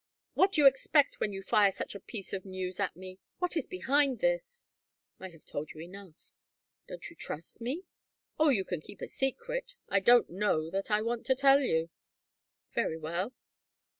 "What 0.33 0.53
do 0.53 0.61
you 0.61 0.65
expect 0.67 1.19
when 1.19 1.31
you 1.31 1.43
fire 1.43 1.71
such 1.71 1.93
a 1.93 1.99
piece 1.99 2.33
of 2.33 2.43
news 2.43 2.79
at 2.79 2.95
me? 2.95 3.19
What 3.37 3.55
is 3.55 3.67
behind 3.67 4.17
this?" 4.17 4.65
"I 5.19 5.29
have 5.29 5.45
told 5.45 5.73
you 5.73 5.79
enough." 5.81 6.33
"Don't 6.87 7.07
you 7.11 7.15
trust 7.15 7.61
me?" 7.61 7.85
"Oh, 8.39 8.49
you 8.49 8.65
can 8.65 8.81
keep 8.81 9.01
a 9.03 9.07
secret. 9.07 9.75
I 9.89 9.99
don't 9.99 10.27
know 10.31 10.71
that 10.71 10.89
I 10.89 11.03
want 11.03 11.27
to 11.27 11.35
tell 11.35 11.59
you." 11.59 11.91
"Very 12.73 12.97
well." 12.97 13.35